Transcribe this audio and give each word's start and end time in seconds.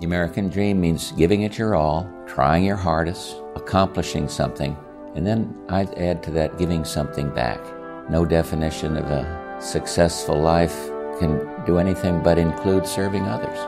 The 0.00 0.06
American 0.06 0.48
dream 0.48 0.80
means 0.80 1.10
giving 1.10 1.42
it 1.42 1.58
your 1.58 1.74
all, 1.74 2.08
trying 2.24 2.64
your 2.64 2.76
hardest, 2.76 3.34
accomplishing 3.56 4.28
something, 4.28 4.76
and 5.16 5.26
then 5.26 5.52
I'd 5.68 5.92
add 5.94 6.22
to 6.22 6.30
that 6.32 6.56
giving 6.56 6.84
something 6.84 7.34
back. 7.34 7.58
No 8.08 8.24
definition 8.24 8.96
of 8.96 9.06
a 9.06 9.56
successful 9.60 10.40
life 10.40 10.88
can 11.18 11.64
do 11.66 11.78
anything 11.78 12.22
but 12.22 12.38
include 12.38 12.86
serving 12.86 13.24
others. 13.24 13.58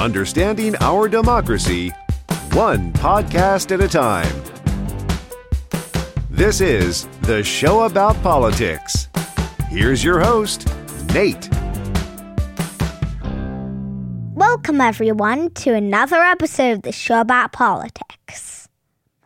Understanding 0.00 0.74
our 0.80 1.06
democracy, 1.06 1.90
one 2.50 2.92
podcast 2.94 3.70
at 3.70 3.80
a 3.80 3.88
time. 3.88 4.42
This 6.28 6.60
is 6.60 7.06
The 7.20 7.44
Show 7.44 7.84
About 7.84 8.20
Politics. 8.20 9.10
Here's 9.68 10.02
your 10.02 10.18
host, 10.18 10.66
Nate. 11.14 11.55
Welcome, 14.56 14.80
everyone, 14.80 15.50
to 15.50 15.74
another 15.74 16.16
episode 16.16 16.76
of 16.76 16.82
The 16.82 16.90
Show 16.90 17.20
About 17.20 17.52
Politics. 17.52 18.70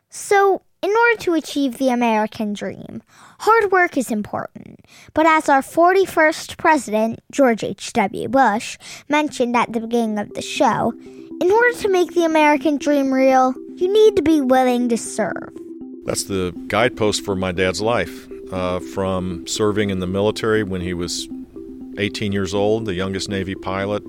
So, 0.08 0.62
in 0.82 0.90
order 0.90 1.22
to 1.22 1.34
achieve 1.34 1.78
the 1.78 1.90
American 1.90 2.52
dream, 2.52 3.00
hard 3.38 3.70
work 3.70 3.96
is 3.96 4.10
important. 4.10 4.80
But 5.14 5.26
as 5.26 5.48
our 5.48 5.62
41st 5.62 6.58
president, 6.58 7.20
George 7.30 7.62
H.W. 7.62 8.26
Bush, 8.28 8.76
mentioned 9.08 9.56
at 9.56 9.72
the 9.72 9.78
beginning 9.78 10.18
of 10.18 10.34
the 10.34 10.42
show, 10.42 10.92
in 11.40 11.48
order 11.48 11.78
to 11.78 11.88
make 11.88 12.12
the 12.14 12.24
American 12.24 12.76
dream 12.76 13.14
real, 13.14 13.54
you 13.76 13.90
need 13.90 14.16
to 14.16 14.22
be 14.22 14.40
willing 14.40 14.88
to 14.88 14.96
serve. 14.96 15.56
That's 16.06 16.24
the 16.24 16.52
guidepost 16.66 17.24
for 17.24 17.36
my 17.36 17.52
dad's 17.52 17.80
life. 17.80 18.26
Uh, 18.52 18.80
from 18.80 19.46
serving 19.46 19.90
in 19.90 20.00
the 20.00 20.08
military 20.08 20.64
when 20.64 20.80
he 20.80 20.92
was 20.92 21.28
18 21.98 22.32
years 22.32 22.52
old, 22.52 22.84
the 22.84 22.94
youngest 22.94 23.28
Navy 23.28 23.54
pilot 23.54 24.02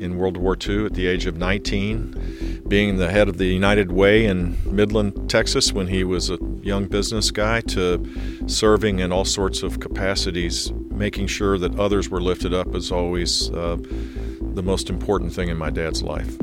in 0.00 0.16
World 0.16 0.36
War 0.36 0.56
II 0.56 0.86
at 0.86 0.94
the 0.94 1.06
age 1.06 1.26
of 1.26 1.36
19, 1.36 2.64
being 2.66 2.96
the 2.96 3.10
head 3.10 3.28
of 3.28 3.38
the 3.38 3.46
United 3.46 3.92
Way 3.92 4.24
in 4.24 4.56
Midland, 4.64 5.30
Texas, 5.30 5.72
when 5.72 5.86
he 5.86 6.02
was 6.02 6.30
a 6.30 6.38
young 6.62 6.86
business 6.86 7.30
guy, 7.30 7.60
to 7.60 8.04
serving 8.46 8.98
in 8.98 9.12
all 9.12 9.24
sorts 9.24 9.62
of 9.62 9.80
capacities, 9.80 10.72
making 10.90 11.26
sure 11.26 11.58
that 11.58 11.78
others 11.78 12.08
were 12.08 12.20
lifted 12.20 12.54
up 12.54 12.74
is 12.74 12.90
always 12.90 13.50
uh, 13.50 13.76
the 14.40 14.62
most 14.62 14.88
important 14.88 15.32
thing 15.32 15.48
in 15.48 15.56
my 15.56 15.70
dad's 15.70 16.02
life. 16.02 16.36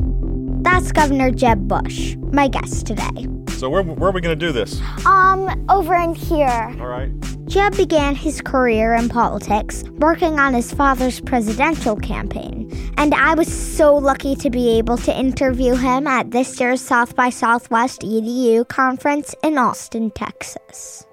That's 0.61 0.91
Governor 0.91 1.31
Jeb 1.31 1.67
Bush, 1.67 2.15
my 2.31 2.47
guest 2.47 2.85
today. 2.85 3.36
So, 3.57 3.71
where, 3.71 3.81
where 3.81 4.09
are 4.09 4.13
we 4.13 4.21
going 4.21 4.37
to 4.37 4.45
do 4.45 4.51
this? 4.51 4.79
Um, 5.03 5.65
over 5.67 5.95
in 5.95 6.13
here. 6.13 6.75
All 6.79 6.85
right. 6.85 7.09
Jeb 7.47 7.75
began 7.75 8.13
his 8.13 8.39
career 8.39 8.93
in 8.93 9.09
politics 9.09 9.83
working 9.97 10.37
on 10.37 10.53
his 10.53 10.71
father's 10.71 11.19
presidential 11.21 11.95
campaign, 11.95 12.71
and 12.97 13.15
I 13.15 13.33
was 13.33 13.51
so 13.51 13.95
lucky 13.95 14.35
to 14.35 14.51
be 14.51 14.77
able 14.77 14.97
to 14.97 15.17
interview 15.17 15.73
him 15.73 16.05
at 16.05 16.29
this 16.29 16.59
year's 16.59 16.81
South 16.81 17.15
by 17.15 17.31
Southwest 17.31 18.01
EDU 18.01 18.67
conference 18.67 19.33
in 19.41 19.57
Austin, 19.57 20.11
Texas. 20.11 21.07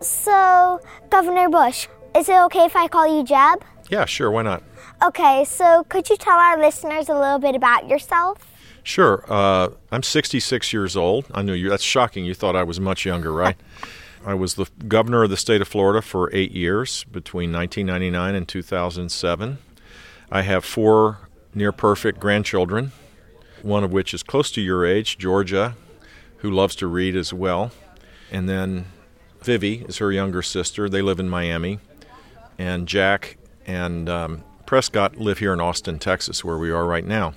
So, 0.00 0.80
Governor 1.10 1.48
Bush, 1.50 1.86
is 2.16 2.28
it 2.28 2.40
okay 2.46 2.64
if 2.64 2.74
I 2.74 2.88
call 2.88 3.06
you 3.06 3.22
Jeb? 3.22 3.62
Yeah, 3.90 4.06
sure, 4.06 4.32
why 4.32 4.42
not? 4.42 4.64
Okay, 5.04 5.44
so 5.44 5.84
could 5.84 6.10
you 6.10 6.16
tell 6.16 6.36
our 6.36 6.58
listeners 6.58 7.08
a 7.08 7.14
little 7.14 7.38
bit 7.38 7.54
about 7.54 7.86
yourself? 7.86 8.55
Sure. 8.86 9.24
Uh, 9.28 9.70
I'm 9.90 10.04
66 10.04 10.72
years 10.72 10.96
old. 10.96 11.26
I 11.34 11.42
knew 11.42 11.54
you. 11.54 11.68
That's 11.68 11.82
shocking. 11.82 12.24
You 12.24 12.34
thought 12.34 12.54
I 12.54 12.62
was 12.62 12.78
much 12.78 13.04
younger, 13.04 13.32
right? 13.32 13.56
I 14.24 14.34
was 14.34 14.54
the 14.54 14.66
governor 14.86 15.24
of 15.24 15.30
the 15.30 15.36
state 15.36 15.60
of 15.60 15.66
Florida 15.66 16.00
for 16.00 16.30
eight 16.32 16.52
years 16.52 17.02
between 17.02 17.52
1999 17.52 18.36
and 18.36 18.46
2007. 18.46 19.58
I 20.30 20.42
have 20.42 20.64
four 20.64 21.18
near 21.52 21.72
perfect 21.72 22.20
grandchildren, 22.20 22.92
one 23.60 23.82
of 23.82 23.90
which 23.90 24.14
is 24.14 24.22
close 24.22 24.52
to 24.52 24.60
your 24.60 24.86
age, 24.86 25.18
Georgia, 25.18 25.74
who 26.38 26.50
loves 26.52 26.76
to 26.76 26.86
read 26.86 27.16
as 27.16 27.32
well. 27.32 27.72
And 28.30 28.48
then 28.48 28.84
Vivi 29.42 29.84
is 29.88 29.98
her 29.98 30.12
younger 30.12 30.42
sister. 30.42 30.88
They 30.88 31.02
live 31.02 31.18
in 31.18 31.28
Miami. 31.28 31.80
And 32.56 32.86
Jack 32.86 33.36
and 33.66 34.08
um, 34.08 34.44
Prescott 34.64 35.16
live 35.16 35.40
here 35.40 35.52
in 35.52 35.60
Austin, 35.60 35.98
Texas, 35.98 36.44
where 36.44 36.56
we 36.56 36.70
are 36.70 36.86
right 36.86 37.04
now. 37.04 37.34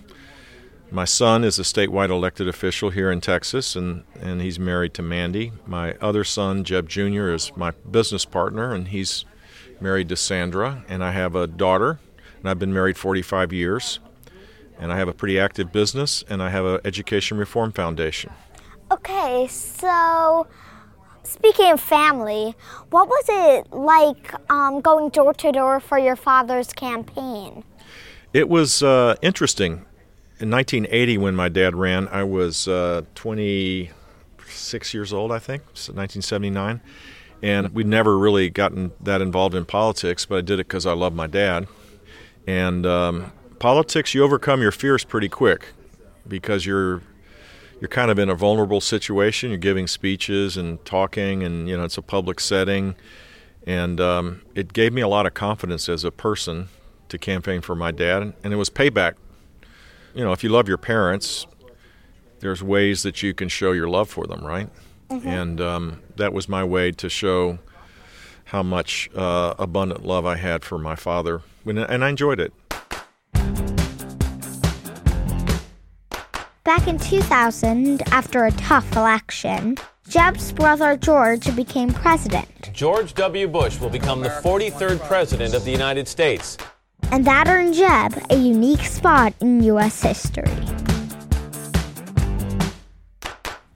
My 0.92 1.06
son 1.06 1.44
is 1.44 1.60
a 1.60 1.62
statewide 1.62 2.10
elected 2.10 2.48
official 2.48 2.90
here 2.90 3.12
in 3.12 3.22
Texas, 3.22 3.76
and, 3.76 4.06
and 4.20 4.42
he's 4.42 4.58
married 4.58 4.96
to 4.96 5.04
Mandy. 5.04 5.52
My 5.68 5.94
other 6.02 6.24
son, 6.24 6.64
Jeb 6.64 6.90
Jr., 6.90 7.30
is 7.30 7.56
my 7.56 7.72
business 7.92 8.26
partner, 8.26 8.74
and 8.74 8.88
he's 8.88 9.24
married 9.80 10.10
to 10.10 10.16
Sandra. 10.16 10.84
And 10.90 11.04
I 11.04 11.12
have 11.12 11.36
a 11.36 11.46
daughter, 11.46 12.00
and 12.40 12.50
I've 12.50 12.58
been 12.58 12.74
married 12.74 12.98
45 12.98 13.54
years. 13.54 14.00
And 14.80 14.92
I 14.92 14.98
have 14.98 15.08
a 15.08 15.14
pretty 15.14 15.40
active 15.40 15.72
business, 15.72 16.24
and 16.28 16.42
I 16.42 16.50
have 16.50 16.66
an 16.66 16.80
education 16.84 17.38
reform 17.38 17.72
foundation. 17.72 18.32
Okay, 18.92 19.46
so 19.48 20.48
speaking 21.22 21.72
of 21.72 21.80
family, 21.80 22.56
what 22.90 23.08
was 23.08 23.26
it 23.30 23.72
like 23.72 24.34
um, 24.50 24.82
going 24.82 25.10
door 25.10 25.36
to 25.36 25.52
door 25.52 25.80
for 25.80 26.00
your 26.00 26.16
father's 26.16 26.74
campaign? 26.74 27.64
It 28.34 28.50
was 28.50 28.82
uh, 28.82 29.16
interesting 29.22 29.86
in 30.40 30.50
1980, 30.50 31.18
when 31.18 31.36
my 31.36 31.50
dad 31.50 31.76
ran, 31.76 32.08
I 32.08 32.24
was 32.24 32.68
uh, 32.68 33.02
26 33.16 34.94
years 34.94 35.12
old, 35.12 35.34
I 35.34 35.40
think, 35.40 35.64
so 35.74 35.92
1979. 35.92 36.80
And 37.42 37.74
we'd 37.74 37.88
never 37.88 38.18
really 38.18 38.50
gotten 38.50 38.92
that 39.02 39.22
involved 39.22 39.54
in 39.54 39.66
politics, 39.66 40.26
but 40.26 40.38
I 40.38 40.42
did 40.42 40.54
it 40.56 40.68
because 40.68 40.86
I 40.86 40.94
love 40.94 41.14
my 41.14 41.28
dad. 41.28 41.68
And 42.48 42.86
um, 42.86 43.34
politics, 43.60 44.14
you 44.14 44.24
overcome 44.24 44.62
your 44.62 44.72
fears 44.72 45.04
pretty 45.04 45.30
quick 45.30 45.74
because 46.28 46.66
you're 46.66 47.02
you're 47.82 47.90
kind 47.90 48.12
of 48.12 48.20
in 48.20 48.30
a 48.30 48.36
vulnerable 48.36 48.82
situation. 48.82 49.50
You're 49.50 49.58
giving 49.58 49.88
speeches 49.88 50.58
and 50.58 50.84
talking, 50.84 51.44
and 51.44 51.70
you 51.70 51.78
know 51.78 51.84
it's 51.84 51.98
a 51.98 52.02
public 52.02 52.42
setting, 52.42 52.96
and 53.66 54.02
um, 54.02 54.42
it 54.54 54.74
gave 54.74 54.92
me 54.92 55.02
a 55.02 55.08
lot 55.08 55.26
of 55.26 55.34
confidence 55.34 55.88
as 55.88 56.04
a 56.04 56.12
person 56.12 56.68
to 57.08 57.18
campaign 57.18 57.62
for 57.62 57.76
my 57.76 57.92
dad, 57.92 58.34
and 58.44 58.52
it 58.52 58.58
was 58.58 58.70
payback 58.70 59.14
you 60.14 60.24
know, 60.24 60.32
if 60.32 60.44
you 60.44 60.50
love 60.50 60.68
your 60.68 60.78
parents, 60.78 61.46
there's 62.40 62.64
ways 62.64 63.04
that 63.04 63.22
you 63.22 63.34
can 63.34 63.50
show 63.50 63.72
your 63.72 63.90
love 63.90 64.10
for 64.10 64.26
them, 64.26 64.46
right? 64.46 64.70
Mm-hmm. 65.10 65.28
And 65.28 65.62
um, 65.62 66.02
that 66.18 66.34
was 66.34 66.48
my 66.48 66.64
way 66.64 66.92
to 66.94 67.10
show 67.10 67.60
how 68.46 68.64
much 68.64 69.10
uh, 69.16 69.54
abundant 69.60 70.06
love 70.06 70.26
I 70.26 70.36
had 70.36 70.64
for 70.64 70.78
my 70.78 70.96
father, 70.96 71.42
and 71.66 72.04
I 72.04 72.10
enjoyed 72.10 72.40
it. 72.40 72.54
Back 76.64 76.88
in 76.88 77.00
2000, 77.00 78.02
after 78.12 78.46
a 78.46 78.52
tough 78.52 78.96
election, 78.96 79.78
Jeb's 80.08 80.52
brother 80.52 80.98
George 80.98 81.56
became 81.56 81.92
president. 81.92 82.72
George 82.74 83.14
W. 83.16 83.48
Bush 83.48 83.80
will 83.80 83.90
become 83.90 84.22
the 84.22 84.30
43rd 84.30 85.00
president 85.08 85.54
of 85.54 85.64
the 85.64 85.72
United 85.72 86.08
States 86.08 86.58
and 87.12 87.26
that 87.26 87.48
earned 87.48 87.74
Jeb 87.74 88.22
a 88.30 88.36
unique 88.36 88.82
spot 88.82 89.34
in 89.42 89.64
U.S. 89.64 90.02
history. 90.02 90.52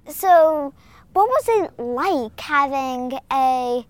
So, 0.08 0.74
what 1.14 1.28
was 1.28 1.46
it 1.48 1.80
like 1.80 2.40
having 2.40 3.20
a 3.32 3.86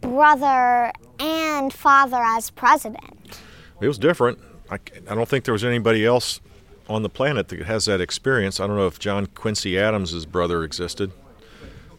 brother 0.00 0.92
and 1.18 1.72
father 1.72 2.22
as 2.22 2.50
president? 2.50 3.40
It 3.80 3.88
was 3.88 3.98
different. 3.98 4.38
I, 4.70 4.78
I 5.08 5.14
don't 5.14 5.28
think 5.28 5.44
there 5.44 5.52
was 5.52 5.64
anybody 5.64 6.04
else 6.06 6.40
on 6.88 7.02
the 7.02 7.08
planet 7.08 7.48
that 7.48 7.62
has 7.62 7.86
that 7.86 8.00
experience. 8.00 8.60
I 8.60 8.66
don't 8.66 8.76
know 8.76 8.86
if 8.86 8.98
John 8.98 9.26
Quincy 9.26 9.78
Adams' 9.78 10.26
brother 10.26 10.62
existed. 10.62 11.12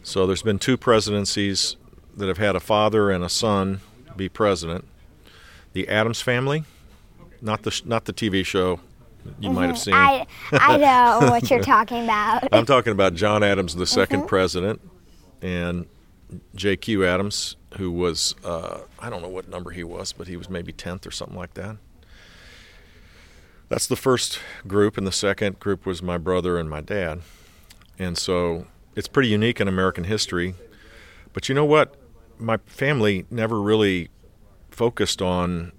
So 0.02 0.26
there's 0.26 0.42
been 0.42 0.58
two 0.58 0.76
presidencies 0.76 1.76
that 2.16 2.28
have 2.28 2.38
had 2.38 2.56
a 2.56 2.60
father 2.60 3.10
and 3.10 3.24
a 3.24 3.28
son 3.28 3.80
be 4.16 4.28
president. 4.28 4.86
The 5.72 5.88
Adams 5.88 6.22
family, 6.22 6.64
not 7.40 7.62
the 7.62 7.82
not 7.84 8.04
the 8.04 8.12
TV 8.12 8.44
show 8.44 8.80
you 9.40 9.50
might 9.50 9.66
have 9.66 9.76
mm-hmm. 9.76 9.82
seen. 9.82 9.94
I 9.94 10.26
I 10.52 10.76
know 11.20 11.30
what 11.30 11.50
you're 11.50 11.62
talking 11.62 12.04
about. 12.04 12.48
I'm 12.52 12.66
talking 12.66 12.92
about 12.92 13.14
John 13.14 13.42
Adams, 13.42 13.74
the 13.74 13.84
2nd 13.84 14.06
mm-hmm. 14.06 14.26
president, 14.26 14.80
and 15.42 15.86
J.Q. 16.54 17.04
Adams, 17.04 17.56
who 17.76 17.90
was 17.90 18.34
uh, 18.44 18.80
I 18.98 19.10
don't 19.10 19.22
know 19.22 19.28
what 19.28 19.48
number 19.48 19.70
he 19.70 19.84
was, 19.84 20.12
but 20.12 20.28
he 20.28 20.36
was 20.36 20.48
maybe 20.48 20.72
10th 20.72 21.06
or 21.06 21.10
something 21.10 21.36
like 21.36 21.54
that. 21.54 21.76
That's 23.68 23.86
the 23.86 23.96
first 23.96 24.38
group, 24.66 24.96
and 24.96 25.06
the 25.06 25.12
second 25.12 25.58
group 25.58 25.86
was 25.86 26.02
my 26.02 26.18
brother 26.18 26.58
and 26.58 26.70
my 26.70 26.80
dad, 26.80 27.20
and 27.98 28.16
so 28.16 28.66
it's 28.94 29.08
pretty 29.08 29.28
unique 29.28 29.60
in 29.60 29.68
American 29.68 30.04
history. 30.04 30.54
But 31.32 31.48
you 31.48 31.54
know 31.54 31.64
what? 31.64 31.96
My 32.38 32.58
family 32.58 33.26
never 33.30 33.60
really 33.60 34.08
focused 34.70 35.20
on 35.20 35.72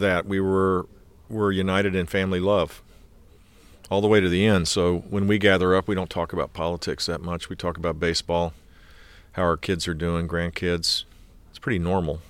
that. 0.00 0.26
We 0.26 0.40
were 0.40 0.86
we're 1.28 1.50
united 1.50 1.94
in 1.94 2.06
family 2.06 2.40
love 2.40 2.82
all 3.90 4.00
the 4.00 4.08
way 4.08 4.20
to 4.20 4.28
the 4.28 4.46
end. 4.46 4.68
So 4.68 4.98
when 5.10 5.26
we 5.26 5.38
gather 5.38 5.74
up, 5.74 5.88
we 5.88 5.94
don't 5.94 6.10
talk 6.10 6.32
about 6.32 6.52
politics 6.52 7.06
that 7.06 7.20
much. 7.20 7.48
We 7.48 7.56
talk 7.56 7.76
about 7.76 8.00
baseball, 8.00 8.52
how 9.32 9.42
our 9.42 9.56
kids 9.56 9.86
are 9.86 9.94
doing, 9.94 10.26
grandkids. 10.28 11.04
It's 11.50 11.58
pretty 11.58 11.78
normal. 11.78 12.20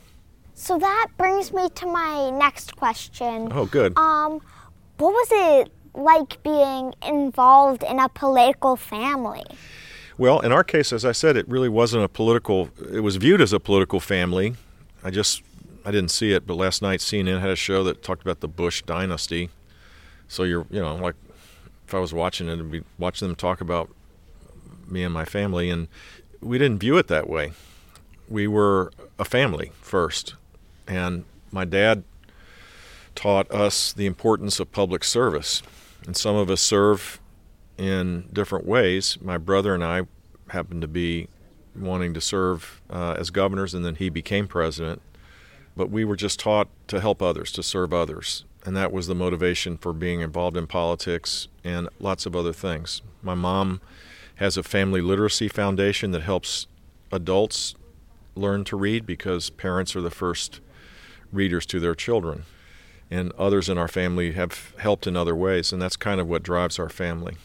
So 0.55 0.79
that 0.79 1.09
brings 1.19 1.53
me 1.53 1.69
to 1.69 1.87
my 1.87 2.31
next 2.31 2.77
question. 2.77 3.49
Oh, 3.53 3.67
good. 3.67 3.97
Um, 3.99 4.41
what 4.99 5.13
was 5.13 5.29
it 5.31 5.73
like 5.95 6.43
being 6.43 6.95
involved 7.07 7.83
in 7.83 7.99
a 7.99 8.09
political 8.09 8.77
family? 8.77 9.45
Well, 10.19 10.41
in 10.41 10.53
our 10.53 10.65
case, 10.65 10.93
as 10.95 11.05
I 11.05 11.13
said, 11.13 11.37
it 11.37 11.47
really 11.47 11.69
wasn't 11.69 12.05
a 12.05 12.09
political. 12.09 12.71
It 12.91 13.01
was 13.01 13.17
viewed 13.17 13.43
as 13.43 13.53
a 13.53 13.61
political 13.61 14.01
family. 14.01 14.57
I 15.05 15.11
just 15.11 15.43
I 15.87 15.93
didn't 15.93 16.11
see 16.11 16.33
it, 16.33 16.49
but 16.49 16.55
last 16.55 16.83
night 16.83 16.99
CNN 16.99 17.41
had 17.41 17.51
a 17.51 17.57
show 17.57 17.85
that 17.85 18.03
talked 18.03 18.23
about 18.23 18.41
the 18.41 18.49
Bush 18.49 18.83
dynasty. 18.83 19.51
So 20.27 20.43
you're 20.43 20.67
you 20.69 20.81
know 20.81 20.97
like 20.97 21.15
if 21.87 21.95
I 21.95 22.01
was 22.01 22.13
watching 22.13 22.49
it, 22.49 22.59
I'd 22.59 22.71
be 22.73 22.83
watching 22.99 23.29
them 23.29 23.37
talk 23.37 23.61
about 23.61 23.89
me 24.89 25.05
and 25.05 25.15
my 25.15 25.25
family, 25.25 25.71
and 25.71 25.87
we 26.41 26.59
didn't 26.59 26.81
view 26.81 26.99
it 26.99 27.07
that 27.07 27.29
way. 27.29 27.53
We 28.29 28.49
were 28.49 28.91
a 29.17 29.25
family 29.25 29.71
first, 29.81 30.35
and 30.89 31.25
my 31.53 31.65
dad 31.65 32.03
taught 33.15 33.49
us 33.53 33.93
the 33.93 34.07
importance 34.07 34.59
of 34.59 34.73
public 34.73 35.05
service. 35.05 35.63
And 36.05 36.17
some 36.17 36.35
of 36.35 36.51
us 36.51 36.61
serve 36.61 37.21
in 37.79 38.29
different 38.33 38.67
ways. 38.67 39.19
My 39.21 39.39
brother 39.39 39.73
and 39.73 39.85
I 39.85 40.03
happened 40.49 40.83
to 40.83 40.89
be 40.89 41.29
wanting 41.77 42.13
to 42.15 42.21
serve 42.21 42.83
uh, 42.91 43.15
as 43.17 43.31
governors, 43.31 43.73
and 43.73 43.85
then 43.85 43.95
he 43.95 44.09
became 44.09 44.49
president. 44.49 45.01
But 45.77 45.91
we 45.91 46.05
were 46.05 46.17
just 46.17 46.41
taught 46.41 46.69
to 46.89 47.01
help 47.01 47.21
others, 47.21 47.53
to 47.53 47.63
serve 47.63 47.93
others. 47.93 48.45
And 48.65 48.77
that 48.77 48.93
was 48.93 49.07
the 49.07 49.15
motivation 49.15 49.77
for 49.77 49.93
being 49.93 50.21
involved 50.21 50.57
in 50.57 50.67
politics 50.67 51.49
and 51.63 51.89
lots 52.01 52.27
of 52.27 52.35
other 52.35 52.53
things. 52.53 53.03
My 53.23 53.35
mom 53.35 53.81
has 54.37 54.57
a 54.57 54.63
family 54.63 55.01
literacy 55.01 55.49
foundation 55.49 56.11
that 56.11 56.23
helps 56.23 56.67
adults 57.13 57.75
learn 58.35 58.65
to 58.65 58.77
read 58.77 59.07
because 59.07 59.51
parents 59.51 59.95
are 59.95 60.01
the 60.01 60.11
first 60.11 60.61
readers 61.33 61.67
to 61.67 61.81
their 61.81 61.95
children. 61.95 62.45
And 63.11 63.33
others 63.39 63.69
in 63.69 63.79
our 63.79 63.89
family 63.89 64.33
have 64.33 64.75
helped 64.79 65.07
in 65.07 65.17
other 65.17 65.35
ways, 65.37 65.73
and 65.73 65.81
that's 65.81 65.97
kind 65.97 66.21
of 66.21 66.27
what 66.27 66.43
drives 66.43 66.79
our 66.79 66.89
family. 66.89 67.37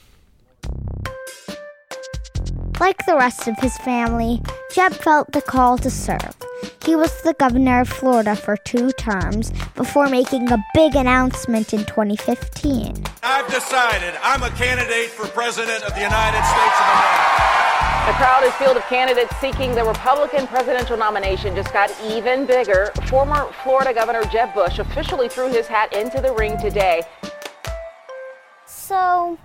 Like 2.79 3.05
the 3.05 3.15
rest 3.15 3.47
of 3.47 3.55
his 3.59 3.77
family, 3.77 4.41
Jeb 4.73 4.93
felt 4.93 5.31
the 5.33 5.41
call 5.41 5.77
to 5.77 5.89
serve. 5.91 6.35
He 6.85 6.95
was 6.95 7.21
the 7.21 7.33
governor 7.33 7.81
of 7.81 7.89
Florida 7.89 8.35
for 8.35 8.57
two 8.57 8.91
terms 8.93 9.51
before 9.75 10.09
making 10.09 10.51
a 10.51 10.63
big 10.73 10.95
announcement 10.95 11.73
in 11.73 11.85
2015. 11.85 12.95
I've 13.23 13.47
decided 13.51 14.13
I'm 14.23 14.43
a 14.43 14.49
candidate 14.51 15.09
for 15.09 15.27
President 15.27 15.83
of 15.83 15.93
the 15.93 16.01
United 16.01 16.43
States 16.43 16.77
of 16.79 16.87
America. 16.89 17.51
The 18.07 18.13
crowded 18.13 18.51
field 18.53 18.77
of 18.77 18.83
candidates 18.83 19.35
seeking 19.37 19.75
the 19.75 19.83
Republican 19.83 20.47
presidential 20.47 20.97
nomination 20.97 21.55
just 21.55 21.71
got 21.71 21.91
even 22.03 22.47
bigger. 22.47 22.91
Former 23.05 23.45
Florida 23.63 23.93
Governor 23.93 24.23
Jeb 24.25 24.53
Bush 24.55 24.79
officially 24.79 25.29
threw 25.29 25.49
his 25.49 25.67
hat 25.67 25.93
into 25.95 26.19
the 26.19 26.33
ring 26.33 26.57
today. 26.59 27.03
So, 28.65 29.37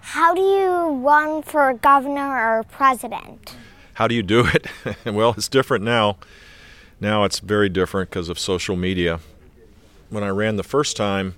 how 0.00 0.34
do 0.34 0.40
you 0.40 1.00
run 1.02 1.42
for 1.42 1.72
governor 1.74 2.58
or 2.58 2.64
president? 2.64 3.54
How 3.94 4.08
do 4.08 4.14
you 4.16 4.22
do 4.22 4.46
it? 4.46 4.66
well, 5.06 5.34
it's 5.36 5.48
different 5.48 5.84
now. 5.84 6.16
Now 7.02 7.24
it's 7.24 7.40
very 7.40 7.68
different 7.68 8.10
because 8.10 8.28
of 8.28 8.38
social 8.38 8.76
media. 8.76 9.18
When 10.08 10.22
I 10.22 10.28
ran 10.28 10.54
the 10.54 10.62
first 10.62 10.96
time, 10.96 11.34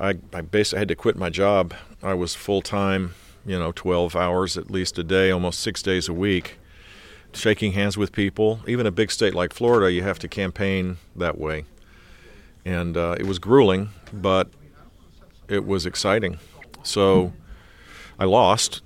I, 0.00 0.14
I 0.32 0.40
basically 0.40 0.78
had 0.78 0.88
to 0.88 0.94
quit 0.94 1.16
my 1.16 1.28
job. 1.28 1.74
I 2.02 2.14
was 2.14 2.34
full 2.34 2.62
time 2.62 3.14
you 3.44 3.58
know, 3.58 3.72
12 3.72 4.16
hours 4.16 4.56
at 4.56 4.70
least 4.70 4.98
a 4.98 5.04
day, 5.04 5.30
almost 5.30 5.60
six 5.60 5.82
days 5.82 6.08
a 6.08 6.14
week, 6.14 6.58
shaking 7.34 7.72
hands 7.72 7.98
with 7.98 8.10
people. 8.10 8.60
Even 8.66 8.86
a 8.86 8.90
big 8.90 9.10
state 9.10 9.34
like 9.34 9.52
Florida, 9.52 9.92
you 9.92 10.02
have 10.02 10.18
to 10.20 10.28
campaign 10.28 10.96
that 11.14 11.38
way. 11.38 11.66
And 12.64 12.96
uh, 12.96 13.16
it 13.18 13.26
was 13.26 13.38
grueling, 13.38 13.90
but 14.14 14.48
it 15.46 15.66
was 15.66 15.84
exciting. 15.84 16.38
So 16.84 17.34
I 18.18 18.24
lost. 18.24 18.80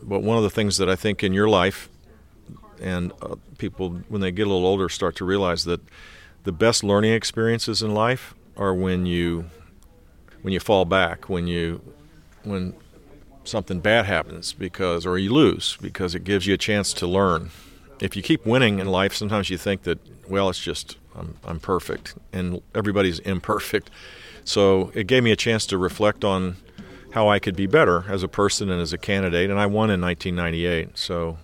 But 0.00 0.22
one 0.22 0.36
of 0.36 0.44
the 0.44 0.50
things 0.50 0.78
that 0.78 0.88
I 0.88 0.94
think 0.94 1.24
in 1.24 1.32
your 1.32 1.48
life, 1.48 1.88
and 2.80 3.12
uh, 3.22 3.36
people, 3.58 3.90
when 4.08 4.20
they 4.20 4.30
get 4.30 4.46
a 4.46 4.50
little 4.50 4.66
older, 4.66 4.88
start 4.88 5.16
to 5.16 5.24
realize 5.24 5.64
that 5.64 5.80
the 6.44 6.52
best 6.52 6.82
learning 6.82 7.12
experiences 7.12 7.82
in 7.82 7.92
life 7.92 8.34
are 8.56 8.74
when 8.74 9.06
you 9.06 9.46
when 10.42 10.54
you 10.54 10.60
fall 10.60 10.84
back, 10.86 11.28
when 11.28 11.46
you 11.46 11.82
when 12.44 12.74
something 13.44 13.80
bad 13.80 14.06
happens 14.06 14.52
because, 14.52 15.06
or 15.06 15.18
you 15.18 15.32
lose 15.32 15.76
because 15.80 16.14
it 16.14 16.24
gives 16.24 16.46
you 16.46 16.54
a 16.54 16.58
chance 16.58 16.92
to 16.94 17.06
learn. 17.06 17.50
If 18.00 18.16
you 18.16 18.22
keep 18.22 18.46
winning 18.46 18.78
in 18.78 18.86
life, 18.86 19.14
sometimes 19.14 19.50
you 19.50 19.58
think 19.58 19.82
that, 19.82 19.98
well, 20.28 20.48
it's 20.48 20.58
just, 20.58 20.96
I'm, 21.14 21.36
I'm 21.44 21.60
perfect, 21.60 22.14
and 22.32 22.62
everybody's 22.74 23.18
imperfect. 23.34 23.90
So 24.44 24.90
it 24.94 25.06
gave 25.06 25.22
me 25.22 25.32
a 25.32 25.36
chance 25.36 25.66
to 25.66 25.78
reflect 25.78 26.24
on 26.24 26.56
how 27.12 27.28
I 27.28 27.38
could 27.38 27.56
be 27.56 27.66
better 27.66 28.04
as 28.08 28.22
a 28.22 28.28
person 28.28 28.70
and 28.70 28.80
as 28.80 28.92
a 28.92 28.98
candidate, 28.98 29.50
and 29.50 29.58
I 29.58 29.66
won 29.66 29.90
in 29.90 30.00
1998. 30.00 30.96
So 30.96 31.38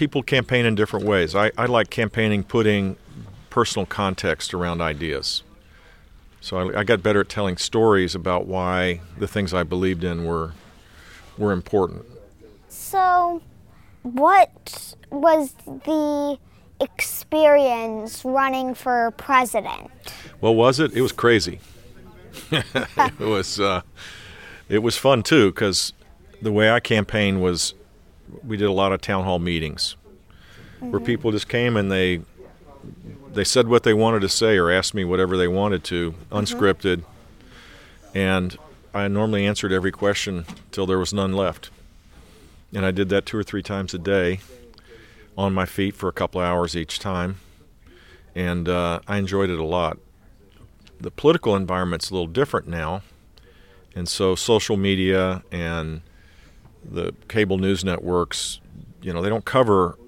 people 0.00 0.22
campaign 0.22 0.64
in 0.64 0.74
different 0.74 1.04
ways. 1.04 1.34
I, 1.34 1.52
I 1.58 1.66
like 1.66 1.90
campaigning 1.90 2.42
putting 2.42 2.96
personal 3.50 3.84
context 3.84 4.54
around 4.54 4.80
ideas. 4.80 5.42
So 6.40 6.56
I, 6.56 6.80
I, 6.80 6.84
got 6.84 7.02
better 7.02 7.20
at 7.20 7.28
telling 7.28 7.58
stories 7.58 8.14
about 8.14 8.46
why 8.46 9.02
the 9.18 9.28
things 9.28 9.52
I 9.52 9.62
believed 9.62 10.02
in 10.02 10.24
were 10.24 10.54
were 11.36 11.52
important. 11.52 12.06
So, 12.70 13.42
what 14.00 14.94
was 15.10 15.52
the 15.66 16.38
experience 16.80 18.24
running 18.24 18.72
for 18.72 19.10
president? 19.18 19.90
Well, 20.40 20.54
was 20.54 20.80
it? 20.80 20.94
It 20.94 21.02
was 21.02 21.12
crazy. 21.12 21.60
it 22.50 23.18
was. 23.20 23.60
Uh, 23.60 23.82
it 24.70 24.78
was 24.78 24.96
fun 24.96 25.22
too 25.22 25.50
because 25.50 25.92
the 26.40 26.52
way 26.52 26.70
I 26.70 26.80
campaigned 26.80 27.42
was 27.42 27.74
we 28.44 28.56
did 28.56 28.66
a 28.66 28.72
lot 28.72 28.92
of 28.92 29.00
town 29.00 29.24
hall 29.24 29.38
meetings 29.38 29.96
mm-hmm. 30.76 30.90
where 30.90 31.00
people 31.00 31.32
just 31.32 31.48
came 31.48 31.76
and 31.76 31.90
they 31.90 32.20
they 33.32 33.44
said 33.44 33.68
what 33.68 33.82
they 33.82 33.94
wanted 33.94 34.20
to 34.20 34.28
say 34.28 34.56
or 34.56 34.70
asked 34.70 34.94
me 34.94 35.04
whatever 35.04 35.36
they 35.36 35.46
wanted 35.46 35.84
to, 35.84 36.14
unscripted, 36.32 36.96
mm-hmm. 36.96 38.18
and 38.18 38.58
I 38.92 39.06
normally 39.06 39.46
answered 39.46 39.72
every 39.72 39.92
question 39.92 40.46
till 40.72 40.86
there 40.86 40.98
was 40.98 41.12
none 41.12 41.32
left. 41.32 41.70
And 42.74 42.84
I 42.84 42.90
did 42.90 43.08
that 43.10 43.26
two 43.26 43.36
or 43.36 43.42
three 43.42 43.62
times 43.62 43.94
a 43.94 43.98
day 43.98 44.40
on 45.36 45.54
my 45.54 45.64
feet 45.64 45.94
for 45.94 46.08
a 46.08 46.12
couple 46.12 46.40
of 46.40 46.46
hours 46.46 46.76
each 46.76 46.98
time. 46.98 47.36
And 48.34 48.68
uh, 48.68 49.00
I 49.06 49.18
enjoyed 49.18 49.50
it 49.50 49.58
a 49.58 49.64
lot. 49.64 49.98
The 51.00 51.10
political 51.10 51.56
environment's 51.56 52.10
a 52.10 52.14
little 52.14 52.26
different 52.26 52.68
now. 52.68 53.02
And 53.94 54.08
so 54.08 54.34
social 54.34 54.76
media 54.76 55.42
and 55.50 56.02
the 56.84 57.14
cable 57.28 57.58
news 57.58 57.84
networks, 57.84 58.60
you 59.02 59.12
know, 59.12 59.22
they 59.22 59.28
don't 59.28 59.44
cover 59.44 59.98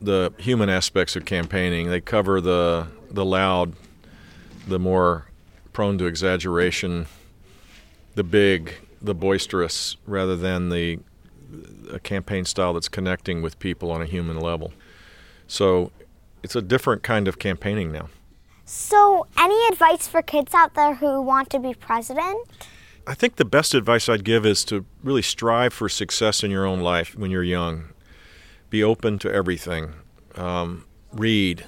the 0.00 0.32
human 0.38 0.68
aspects 0.68 1.16
of 1.16 1.24
campaigning. 1.24 1.88
They 1.88 2.00
cover 2.00 2.40
the 2.40 2.88
the 3.10 3.24
loud, 3.24 3.74
the 4.66 4.78
more 4.78 5.26
prone 5.72 5.98
to 5.98 6.06
exaggeration 6.06 7.06
the 8.14 8.24
big, 8.24 8.74
the 9.00 9.14
boisterous, 9.14 9.96
rather 10.06 10.36
than 10.36 10.70
the 10.70 10.98
a 11.92 12.00
campaign 12.00 12.44
style 12.44 12.74
that's 12.74 12.88
connecting 12.88 13.40
with 13.40 13.58
people 13.58 13.90
on 13.92 14.02
a 14.02 14.06
human 14.06 14.40
level. 14.40 14.72
So 15.46 15.92
it's 16.42 16.56
a 16.56 16.62
different 16.62 17.02
kind 17.02 17.28
of 17.28 17.38
campaigning 17.38 17.92
now. 17.92 18.08
So, 18.64 19.28
any 19.38 19.64
advice 19.68 20.08
for 20.08 20.22
kids 20.22 20.52
out 20.52 20.74
there 20.74 20.96
who 20.96 21.20
want 21.20 21.50
to 21.50 21.60
be 21.60 21.72
president? 21.72 22.68
I 23.08 23.14
think 23.14 23.36
the 23.36 23.44
best 23.44 23.72
advice 23.72 24.08
I'd 24.08 24.24
give 24.24 24.44
is 24.44 24.64
to 24.64 24.84
really 25.02 25.22
strive 25.22 25.72
for 25.72 25.88
success 25.88 26.42
in 26.42 26.50
your 26.50 26.66
own 26.66 26.80
life 26.80 27.16
when 27.16 27.30
you're 27.30 27.44
young. 27.44 27.90
Be 28.68 28.82
open 28.82 29.20
to 29.20 29.32
everything. 29.32 29.92
Um, 30.34 30.86
read, 31.12 31.66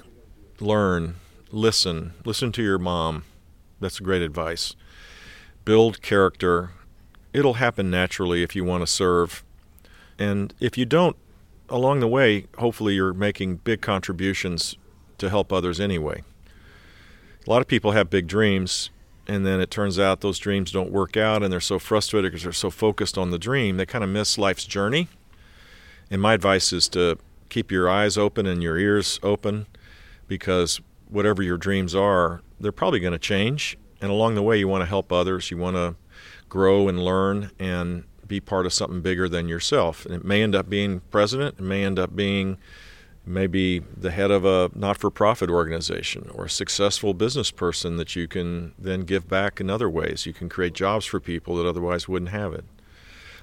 learn, 0.59 1.15
listen. 1.49 2.13
Listen 2.25 2.51
to 2.51 2.61
your 2.61 2.77
mom. 2.77 3.23
That's 3.79 3.99
great 3.99 4.21
advice 4.21 4.75
build 5.65 6.01
character. 6.01 6.71
It'll 7.31 7.55
happen 7.55 7.91
naturally 7.91 8.41
if 8.41 8.55
you 8.55 8.63
want 8.63 8.81
to 8.81 8.87
serve. 8.87 9.43
And 10.17 10.51
if 10.59 10.79
you 10.79 10.85
don't, 10.85 11.15
along 11.69 11.99
the 11.99 12.07
way, 12.07 12.47
hopefully 12.57 12.95
you're 12.95 13.13
making 13.13 13.57
big 13.57 13.79
contributions 13.79 14.77
to 15.19 15.29
help 15.29 15.53
others 15.53 15.79
anyway. 15.79 16.23
A 17.45 17.49
lot 17.49 17.61
of 17.61 17.67
people 17.67 17.91
have 17.91 18.09
big 18.09 18.25
dreams, 18.25 18.89
and 19.29 19.45
then 19.45 19.61
it 19.61 19.71
turns 19.71 19.97
out 19.99 20.21
those 20.21 20.39
dreams 20.39 20.71
don't 20.71 20.91
work 20.91 21.15
out, 21.15 21.43
and 21.43 21.53
they're 21.53 21.59
so 21.59 21.79
frustrated 21.79 22.31
because 22.31 22.43
they're 22.43 22.51
so 22.51 22.69
focused 22.69 23.17
on 23.17 23.31
the 23.31 23.39
dream, 23.39 23.77
they 23.77 23.85
kind 23.85 24.03
of 24.03 24.09
miss 24.09 24.37
life's 24.37 24.65
journey. 24.65 25.07
And 26.11 26.21
my 26.21 26.33
advice 26.33 26.73
is 26.73 26.89
to 26.89 27.17
keep 27.49 27.71
your 27.71 27.89
eyes 27.89 28.17
open 28.17 28.45
and 28.45 28.61
your 28.61 28.77
ears 28.77 29.19
open 29.23 29.67
because 30.27 30.81
whatever 31.07 31.41
your 31.41 31.57
dreams 31.57 31.95
are, 31.95 32.41
they're 32.59 32.71
probably 32.71 32.99
going 32.99 33.13
to 33.13 33.19
change 33.19 33.77
and 34.01 34.11
along 34.11 34.35
the 34.35 34.43
way, 34.43 34.57
you 34.57 34.67
want 34.67 34.81
to 34.81 34.85
help 34.85 35.11
others. 35.11 35.51
You 35.51 35.57
want 35.57 35.75
to 35.75 35.95
grow 36.47 36.87
and 36.87 37.03
learn 37.03 37.51
and 37.59 38.05
be 38.27 38.39
part 38.39 38.65
of 38.65 38.73
something 38.73 39.01
bigger 39.01 39.27
than 39.27 39.47
yourself. 39.47 40.05
And 40.05 40.13
it 40.13 40.23
may 40.23 40.41
end 40.41 40.55
up 40.55 40.69
being 40.69 41.01
president. 41.11 41.59
It 41.59 41.63
may 41.63 41.83
end 41.83 41.99
up 41.99 42.15
being 42.15 42.57
maybe 43.25 43.79
the 43.79 44.11
head 44.11 44.31
of 44.31 44.45
a 44.45 44.71
not 44.75 44.97
for 44.97 45.09
profit 45.11 45.49
organization 45.49 46.29
or 46.33 46.45
a 46.45 46.49
successful 46.49 47.13
business 47.13 47.51
person 47.51 47.97
that 47.97 48.15
you 48.15 48.27
can 48.27 48.73
then 48.77 49.01
give 49.01 49.27
back 49.27 49.59
in 49.59 49.69
other 49.69 49.89
ways. 49.89 50.25
You 50.25 50.33
can 50.33 50.49
create 50.49 50.73
jobs 50.73 51.05
for 51.05 51.19
people 51.19 51.55
that 51.57 51.67
otherwise 51.67 52.07
wouldn't 52.07 52.31
have 52.31 52.53
it. 52.53 52.65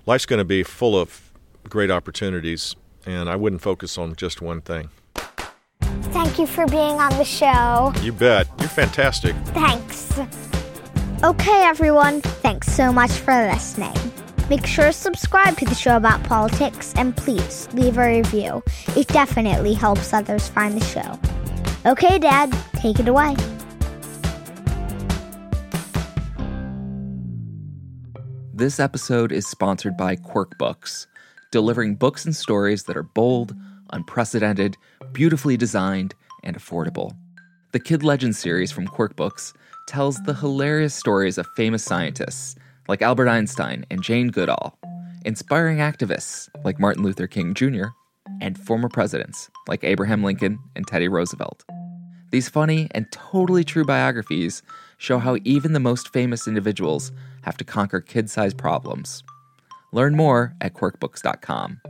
Life's 0.06 0.26
going 0.26 0.38
to 0.38 0.44
be 0.44 0.62
full 0.62 0.98
of 0.98 1.32
great 1.68 1.90
opportunities, 1.90 2.76
and 3.04 3.28
I 3.28 3.36
wouldn't 3.36 3.62
focus 3.62 3.98
on 3.98 4.14
just 4.16 4.40
one 4.40 4.60
thing. 4.60 4.90
Thank 5.80 6.38
you 6.38 6.46
for 6.46 6.66
being 6.66 7.00
on 7.00 7.10
the 7.18 7.24
show. 7.24 7.92
You 8.02 8.12
bet. 8.12 8.48
You're 8.58 8.68
fantastic. 8.68 9.34
Thanks. 9.46 10.12
Okay, 11.22 11.64
everyone, 11.64 12.20
thanks 12.20 12.70
so 12.72 12.92
much 12.92 13.10
for 13.10 13.34
listening. 13.48 13.94
Make 14.48 14.64
sure 14.64 14.86
to 14.86 14.92
subscribe 14.92 15.56
to 15.58 15.64
the 15.64 15.74
show 15.74 15.96
about 15.96 16.22
politics 16.22 16.94
and 16.96 17.16
please 17.16 17.68
leave 17.72 17.98
a 17.98 18.06
review. 18.06 18.62
It 18.96 19.08
definitely 19.08 19.74
helps 19.74 20.12
others 20.12 20.46
find 20.48 20.80
the 20.80 20.84
show. 20.84 21.18
Okay, 21.84 22.18
Dad, 22.18 22.56
take 22.74 23.00
it 23.00 23.08
away. 23.08 23.34
This 28.54 28.78
episode 28.78 29.32
is 29.32 29.46
sponsored 29.46 29.96
by 29.96 30.14
Quirk 30.16 30.56
Books, 30.58 31.08
delivering 31.50 31.96
books 31.96 32.24
and 32.24 32.34
stories 32.34 32.84
that 32.84 32.96
are 32.96 33.02
bold, 33.02 33.54
unprecedented, 33.92 34.76
beautifully 35.12 35.56
designed, 35.56 36.14
and 36.44 36.56
affordable. 36.56 37.16
The 37.72 37.80
Kid 37.80 38.04
Legend 38.04 38.36
series 38.36 38.70
from 38.70 38.86
Quirk 38.86 39.16
Books 39.16 39.52
tells 39.88 40.22
the 40.22 40.34
hilarious 40.34 40.94
stories 40.94 41.36
of 41.36 41.46
famous 41.56 41.82
scientists 41.84 42.56
like 42.88 43.02
Albert 43.02 43.28
Einstein 43.28 43.84
and 43.90 44.02
Jane 44.02 44.28
Goodall, 44.28 44.78
inspiring 45.24 45.78
activists 45.78 46.48
like 46.64 46.80
Martin 46.80 47.02
Luther 47.02 47.26
King 47.26 47.54
Jr., 47.54 47.86
and 48.40 48.58
former 48.58 48.88
presidents 48.88 49.50
like 49.68 49.84
Abraham 49.84 50.22
Lincoln 50.22 50.58
and 50.74 50.86
Teddy 50.86 51.08
Roosevelt. 51.08 51.64
These 52.30 52.48
funny 52.48 52.88
and 52.90 53.10
totally 53.12 53.64
true 53.64 53.84
biographies 53.84 54.62
show 54.98 55.18
how 55.18 55.38
even 55.44 55.72
the 55.72 55.80
most 55.80 56.12
famous 56.12 56.48
individuals 56.48 57.12
have 57.42 57.56
to 57.58 57.64
conquer 57.64 58.00
kid 58.00 58.28
sized 58.28 58.58
problems. 58.58 59.22
Learn 59.92 60.16
more 60.16 60.54
at 60.60 60.74
quirkbooks.com. 60.74 61.80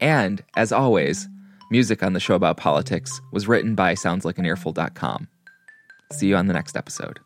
And, 0.00 0.44
as 0.56 0.72
always, 0.72 1.28
music 1.70 2.02
on 2.02 2.12
the 2.12 2.20
show 2.20 2.34
about 2.34 2.56
politics 2.56 3.20
was 3.32 3.48
written 3.48 3.74
by 3.74 3.94
SoundsLikeAnEarful.com. 3.94 5.28
See 6.12 6.28
you 6.28 6.36
on 6.36 6.46
the 6.46 6.54
next 6.54 6.76
episode. 6.76 7.18